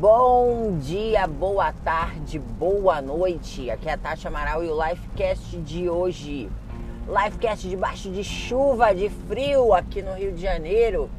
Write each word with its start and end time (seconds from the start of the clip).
Bom 0.00 0.78
dia, 0.78 1.26
boa 1.26 1.74
tarde, 1.74 2.38
boa 2.38 3.02
noite. 3.02 3.70
Aqui 3.70 3.86
é 3.86 3.92
a 3.92 3.98
Tati 3.98 4.26
Amaral 4.26 4.64
e 4.64 4.70
o 4.70 4.82
Lifecast 4.82 5.58
de 5.58 5.90
hoje. 5.90 6.50
Lifecast 7.06 7.68
debaixo 7.68 8.10
de 8.10 8.24
chuva, 8.24 8.94
de 8.94 9.10
frio 9.10 9.74
aqui 9.74 10.00
no 10.00 10.14
Rio 10.14 10.32
de 10.32 10.40
Janeiro. 10.40 11.10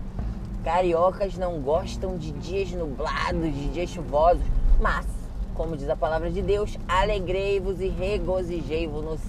Cariocas 0.64 1.38
não 1.38 1.60
gostam 1.60 2.18
de 2.18 2.32
dias 2.32 2.72
nublados, 2.72 3.54
de 3.54 3.68
dias 3.68 3.92
chuvosos, 3.92 4.42
mas, 4.80 5.06
como 5.54 5.78
diz 5.78 5.88
a 5.88 5.96
palavra 5.96 6.32
de 6.32 6.42
Deus, 6.42 6.76
alegrei-vos 6.88 7.80
e 7.80 7.88
regozijei-vos 7.88 9.20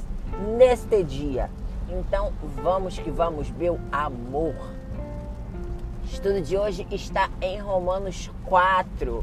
neste 0.57 1.05
dia. 1.05 1.51
Então, 1.91 2.33
vamos 2.63 2.99
que 2.99 3.11
vamos, 3.11 3.51
meu 3.51 3.79
amor. 3.93 4.55
O 6.03 6.07
estudo 6.07 6.41
de 6.41 6.57
hoje 6.57 6.87
está 6.91 7.29
em 7.43 7.59
Romanos 7.59 8.31
4, 8.47 9.23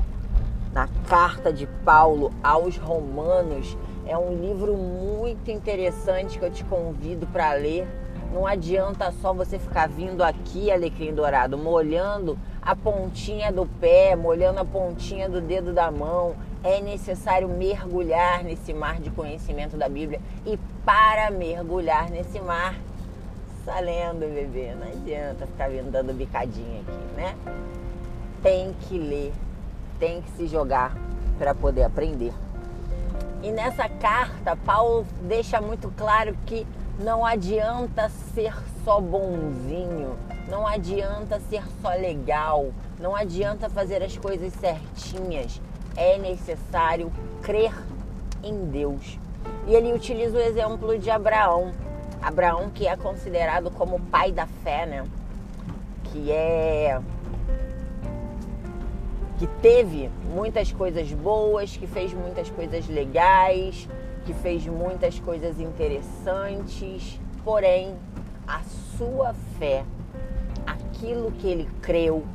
na 0.73 0.87
carta 1.07 1.51
de 1.51 1.67
Paulo 1.83 2.31
aos 2.43 2.77
Romanos. 2.77 3.77
É 4.05 4.17
um 4.17 4.35
livro 4.35 4.75
muito 4.75 5.51
interessante 5.51 6.39
que 6.39 6.45
eu 6.45 6.51
te 6.51 6.63
convido 6.63 7.27
para 7.27 7.53
ler. 7.53 7.87
Não 8.33 8.45
adianta 8.45 9.11
só 9.21 9.33
você 9.33 9.57
ficar 9.57 9.87
vindo 9.87 10.23
aqui, 10.23 10.71
Alecrim 10.71 11.13
Dourado, 11.13 11.57
molhando 11.57 12.37
a 12.61 12.75
pontinha 12.75 13.51
do 13.51 13.65
pé, 13.65 14.15
molhando 14.15 14.59
a 14.59 14.65
pontinha 14.65 15.27
do 15.27 15.41
dedo 15.41 15.73
da 15.73 15.89
mão. 15.89 16.35
É 16.63 16.81
necessário 16.81 17.47
mergulhar 17.47 18.43
nesse 18.43 18.73
mar 18.73 18.99
de 18.99 19.09
conhecimento 19.09 19.77
da 19.77 19.89
Bíblia. 19.89 20.21
E 20.45 20.59
para 20.85 21.31
mergulhar 21.31 22.09
nesse 22.09 22.39
mar, 22.39 22.75
Tá 23.69 23.79
lendo, 23.81 24.21
bebê. 24.21 24.73
Não 24.73 24.87
adianta 24.87 25.45
ficar 25.45 25.69
vindo 25.69 25.91
dando 25.91 26.11
bicadinha 26.11 26.81
aqui, 26.81 27.15
né? 27.15 27.35
Tem 28.41 28.73
que 28.81 28.97
ler, 28.97 29.31
tem 29.99 30.21
que 30.21 30.31
se 30.31 30.47
jogar 30.47 30.95
para 31.37 31.53
poder 31.53 31.83
aprender. 31.83 32.33
E 33.41 33.51
nessa 33.51 33.87
carta, 33.87 34.55
Paulo 34.55 35.05
deixa 35.21 35.61
muito 35.61 35.91
claro 35.95 36.35
que 36.45 36.65
não 36.99 37.25
adianta 37.25 38.09
ser 38.33 38.53
só 38.83 38.99
bonzinho, 38.99 40.17
não 40.49 40.67
adianta 40.67 41.39
ser 41.49 41.63
só 41.81 41.89
legal, 41.89 42.71
não 42.99 43.15
adianta 43.15 43.69
fazer 43.69 44.03
as 44.03 44.17
coisas 44.17 44.51
certinhas. 44.53 45.61
É 45.95 46.17
necessário 46.17 47.11
crer 47.41 47.73
em 48.43 48.65
Deus. 48.65 49.17
E 49.67 49.73
ele 49.73 49.93
utiliza 49.93 50.37
o 50.37 50.41
exemplo 50.41 50.97
de 50.97 51.09
Abraão. 51.09 51.71
Abraão, 52.21 52.69
que 52.69 52.87
é 52.87 52.97
considerado 52.97 53.71
como 53.71 53.99
pai 53.99 54.31
da 54.31 54.45
fé, 54.45 54.85
né? 54.85 55.05
Que 56.05 56.31
é 56.31 56.99
que 59.39 59.47
teve 59.61 60.11
muitas 60.35 60.73
coisas 60.73 61.09
boas, 61.13 61.77
que 61.77 61.87
fez 61.87 62.13
muitas 62.13 62.49
coisas 62.49 62.85
legais, 62.89 63.87
que 64.25 64.33
fez 64.33 64.67
muitas 64.67 65.17
coisas 65.17 65.61
interessantes, 65.61 67.17
porém 67.43 67.95
a 68.45 68.61
sua 68.97 69.33
fé, 69.57 69.85
aquilo 70.67 71.31
que 71.31 71.47
ele 71.47 71.69
creu, 71.81 72.25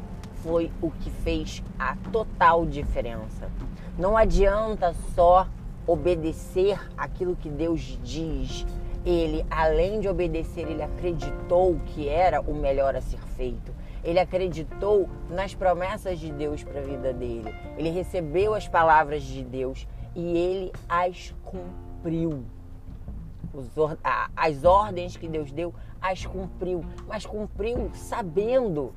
foi 0.42 0.70
o 0.80 0.90
que 0.90 1.10
fez 1.10 1.62
a 1.78 1.94
total 2.10 2.64
diferença. 2.64 3.50
Não 3.98 4.16
adianta 4.16 4.94
só 5.14 5.46
obedecer 5.86 6.80
aquilo 6.96 7.36
que 7.36 7.50
Deus 7.50 7.98
diz, 8.02 8.66
ele, 9.04 9.44
além 9.50 10.00
de 10.00 10.08
obedecer, 10.08 10.66
ele 10.68 10.82
acreditou 10.82 11.78
que 11.86 12.08
era 12.08 12.40
o 12.40 12.54
melhor 12.54 12.96
a 12.96 13.00
ser 13.00 13.20
feito. 13.36 13.72
Ele 14.02 14.18
acreditou 14.18 15.08
nas 15.28 15.54
promessas 15.54 16.18
de 16.18 16.30
Deus 16.32 16.62
para 16.62 16.80
a 16.80 16.82
vida 16.82 17.12
dele. 17.12 17.54
Ele 17.76 17.90
recebeu 17.90 18.54
as 18.54 18.68
palavras 18.68 19.22
de 19.22 19.42
Deus 19.42 19.86
e 20.14 20.36
ele 20.36 20.72
as 20.88 21.34
cumpriu. 21.42 22.44
As 24.34 24.64
ordens 24.64 25.16
que 25.16 25.28
Deus 25.28 25.52
deu, 25.52 25.74
as 26.00 26.26
cumpriu. 26.26 26.84
Mas 27.06 27.24
cumpriu 27.24 27.90
sabendo 27.94 28.92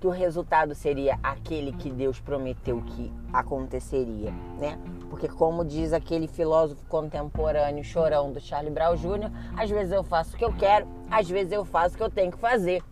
que 0.00 0.06
o 0.06 0.10
resultado 0.10 0.74
seria 0.74 1.18
aquele 1.22 1.72
que 1.72 1.90
Deus 1.90 2.20
prometeu 2.20 2.80
que 2.82 3.12
aconteceria, 3.32 4.30
né? 4.58 4.78
Porque 5.10 5.26
como 5.26 5.64
diz 5.64 5.92
aquele 5.92 6.28
filósofo 6.28 6.84
contemporâneo 6.86 7.82
chorão 7.82 8.32
do 8.32 8.40
Charlie 8.40 8.72
Brown 8.72 8.94
Jr., 8.94 9.30
às 9.56 9.68
vezes 9.68 9.92
eu 9.92 10.04
faço 10.04 10.34
o 10.34 10.38
que 10.38 10.44
eu 10.44 10.52
quero, 10.52 10.86
às 11.10 11.28
vezes 11.28 11.52
eu 11.52 11.64
faço 11.64 11.94
o 11.94 11.98
que 11.98 12.04
eu 12.04 12.10
tenho 12.10 12.30
que 12.30 12.38
fazer. 12.38 12.82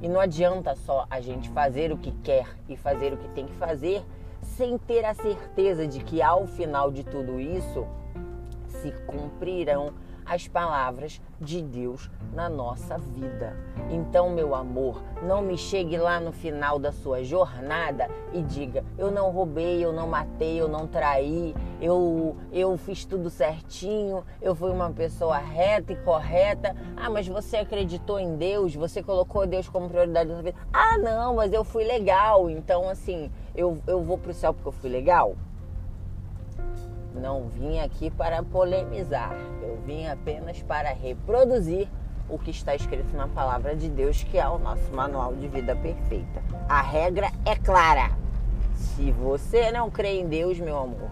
E 0.00 0.08
não 0.08 0.20
adianta 0.20 0.74
só 0.76 1.06
a 1.10 1.20
gente 1.20 1.48
fazer 1.48 1.90
o 1.90 1.98
que 1.98 2.12
quer 2.22 2.46
e 2.68 2.76
fazer 2.76 3.12
o 3.12 3.16
que 3.16 3.28
tem 3.28 3.46
que 3.46 3.54
fazer 3.54 4.04
sem 4.42 4.78
ter 4.78 5.04
a 5.04 5.14
certeza 5.14 5.86
de 5.86 6.00
que 6.00 6.22
ao 6.22 6.46
final 6.46 6.92
de 6.92 7.02
tudo 7.02 7.40
isso 7.40 7.86
se 8.68 8.92
cumprirão 9.06 9.94
as 10.24 10.48
palavras 10.48 11.20
de 11.40 11.62
Deus 11.62 12.10
na 12.32 12.48
nossa 12.48 12.98
vida. 12.98 13.56
Então, 13.90 14.30
meu 14.30 14.54
amor, 14.54 15.02
não 15.22 15.42
me 15.42 15.56
chegue 15.58 15.96
lá 15.96 16.18
no 16.18 16.32
final 16.32 16.78
da 16.78 16.90
sua 16.90 17.22
jornada 17.22 18.08
e 18.32 18.42
diga: 18.42 18.84
eu 18.96 19.10
não 19.10 19.30
roubei, 19.30 19.84
eu 19.84 19.92
não 19.92 20.08
matei, 20.08 20.60
eu 20.60 20.68
não 20.68 20.86
traí, 20.86 21.54
eu, 21.80 22.36
eu 22.52 22.76
fiz 22.76 23.04
tudo 23.04 23.28
certinho, 23.28 24.24
eu 24.40 24.54
fui 24.54 24.70
uma 24.70 24.90
pessoa 24.90 25.38
reta 25.38 25.92
e 25.92 25.96
correta. 25.96 26.74
Ah, 26.96 27.10
mas 27.10 27.28
você 27.28 27.58
acreditou 27.58 28.18
em 28.18 28.36
Deus, 28.36 28.74
você 28.74 29.02
colocou 29.02 29.46
Deus 29.46 29.68
como 29.68 29.88
prioridade 29.88 30.28
na 30.28 30.34
sua 30.36 30.42
vida. 30.42 30.58
Ah, 30.72 30.98
não, 30.98 31.36
mas 31.36 31.52
eu 31.52 31.64
fui 31.64 31.84
legal, 31.84 32.48
então 32.48 32.88
assim, 32.88 33.30
eu, 33.54 33.78
eu 33.86 34.02
vou 34.02 34.18
pro 34.18 34.32
céu 34.32 34.54
porque 34.54 34.68
eu 34.68 34.72
fui 34.72 34.90
legal. 34.90 35.36
Não 37.14 37.48
vim 37.48 37.78
aqui 37.78 38.10
para 38.10 38.42
polemizar, 38.42 39.32
eu 39.62 39.78
vim 39.86 40.06
apenas 40.06 40.60
para 40.62 40.92
reproduzir 40.92 41.88
o 42.28 42.38
que 42.38 42.50
está 42.50 42.74
escrito 42.74 43.16
na 43.16 43.28
palavra 43.28 43.76
de 43.76 43.88
Deus, 43.88 44.24
que 44.24 44.36
é 44.36 44.48
o 44.48 44.58
nosso 44.58 44.92
manual 44.92 45.34
de 45.34 45.46
vida 45.46 45.76
perfeita. 45.76 46.42
A 46.68 46.82
regra 46.82 47.30
é 47.44 47.54
clara. 47.54 48.10
Se 48.74 49.12
você 49.12 49.70
não 49.70 49.90
crê 49.90 50.20
em 50.20 50.26
Deus, 50.26 50.58
meu 50.58 50.76
amor, 50.76 51.10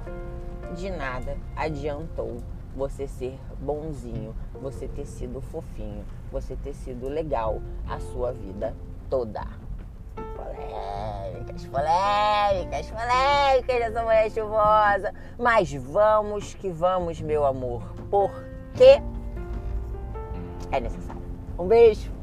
de 0.74 0.90
nada 0.90 1.36
adiantou 1.54 2.42
você 2.74 3.06
ser 3.06 3.38
bonzinho, 3.60 4.34
você 4.60 4.88
ter 4.88 5.06
sido 5.06 5.40
fofinho, 5.40 6.04
você 6.30 6.56
ter 6.56 6.72
sido 6.74 7.08
legal 7.08 7.60
a 7.88 8.00
sua 8.00 8.32
vida 8.32 8.74
toda. 9.08 9.42
Polêmicas, 11.52 11.68
polêmicas, 11.70 12.90
polêmicas 12.90 13.80
nessa 13.80 14.02
manhã 14.04 14.30
chuvosa. 14.30 15.14
Mas 15.38 15.72
vamos 15.72 16.54
que 16.54 16.70
vamos, 16.70 17.20
meu 17.20 17.44
amor, 17.44 17.82
porque 18.10 19.02
é 20.70 20.80
necessário. 20.80 21.22
Um 21.58 21.66
beijo. 21.66 22.21